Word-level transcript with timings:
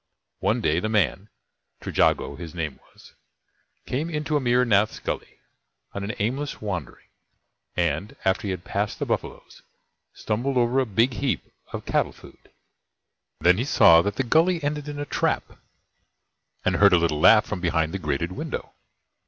One 0.39 0.61
day 0.61 0.79
the 0.79 0.89
man 0.89 1.29
Trejago 1.79 2.35
his 2.35 2.55
name 2.55 2.79
was 2.91 3.13
came 3.85 4.09
into 4.09 4.35
Amir 4.35 4.65
Nath's 4.65 4.97
Gully 4.97 5.37
on 5.93 6.03
an 6.03 6.15
aimless 6.17 6.59
wandering; 6.59 7.05
and, 7.77 8.15
after 8.25 8.47
he 8.47 8.49
had 8.49 8.63
passed 8.63 8.97
the 8.97 9.05
buffaloes, 9.05 9.61
stumbled 10.11 10.57
over 10.57 10.79
a 10.79 10.87
big 10.87 11.13
heap 11.13 11.43
of 11.71 11.85
cattle 11.85 12.13
food. 12.13 12.49
Then 13.41 13.59
he 13.59 13.63
saw 13.63 14.01
that 14.01 14.15
the 14.15 14.23
Gully 14.23 14.63
ended 14.63 14.89
in 14.89 14.97
a 14.97 15.05
trap, 15.05 15.59
and 16.65 16.77
heard 16.77 16.93
a 16.93 16.97
little 16.97 17.19
laugh 17.19 17.45
from 17.45 17.61
behind 17.61 17.93
the 17.93 17.99
grated 17.99 18.31
window. 18.31 18.73